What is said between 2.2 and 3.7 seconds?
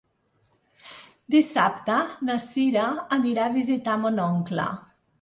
na Cira anirà a